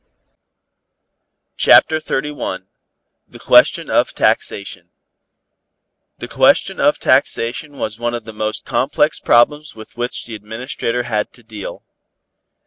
CHAPTER 1.57 1.97
XXXI 1.99 2.63
THE 3.27 3.37
QUESTION 3.37 3.87
OF 3.91 4.15
TAXATION 4.15 4.89
The 6.17 6.27
question 6.27 6.79
of 6.79 6.97
taxation 6.97 7.77
was 7.77 7.99
one 7.99 8.15
of 8.15 8.23
the 8.23 8.33
most 8.33 8.65
complex 8.65 9.19
problems 9.19 9.75
with 9.75 9.95
which 9.97 10.25
the 10.25 10.33
Administrator 10.33 11.03
had 11.03 11.31
to 11.33 11.43
deal. 11.43 11.83